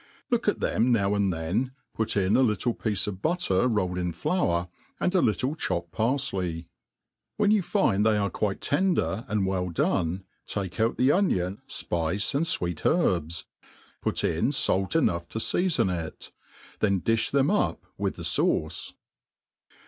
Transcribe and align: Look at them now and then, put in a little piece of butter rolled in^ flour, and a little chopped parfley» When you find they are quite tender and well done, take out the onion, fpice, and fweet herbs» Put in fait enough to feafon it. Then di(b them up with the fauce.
Look 0.31 0.47
at 0.47 0.61
them 0.61 0.91
now 0.91 1.13
and 1.13 1.31
then, 1.31 1.73
put 1.93 2.17
in 2.17 2.35
a 2.35 2.41
little 2.41 2.73
piece 2.73 3.05
of 3.05 3.21
butter 3.21 3.67
rolled 3.67 3.99
in^ 3.99 4.15
flour, 4.15 4.67
and 4.99 5.13
a 5.13 5.21
little 5.21 5.53
chopped 5.53 5.91
parfley» 5.91 6.65
When 7.37 7.51
you 7.51 7.61
find 7.61 8.03
they 8.03 8.17
are 8.17 8.31
quite 8.31 8.61
tender 8.61 9.25
and 9.27 9.45
well 9.45 9.69
done, 9.69 10.23
take 10.47 10.79
out 10.79 10.97
the 10.97 11.11
onion, 11.11 11.61
fpice, 11.69 12.33
and 12.33 12.45
fweet 12.47 12.83
herbs» 12.83 13.45
Put 14.01 14.23
in 14.23 14.51
fait 14.51 14.95
enough 14.95 15.27
to 15.27 15.37
feafon 15.37 15.95
it. 16.07 16.31
Then 16.79 17.01
di(b 17.01 17.29
them 17.29 17.51
up 17.51 17.85
with 17.95 18.15
the 18.15 18.23
fauce. 18.23 18.93